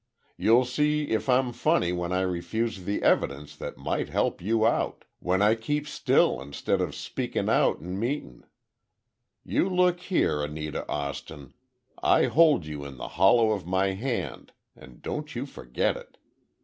[0.35, 5.05] You'll see if I'm funny when I refuse the evidence that might help you out.
[5.19, 8.47] When I keep still instead of speakin' out in meetin'!
[9.45, 11.53] You look here, Anita Austin,
[12.01, 16.17] I hold you in the hollow of my hand, and don't you forget it!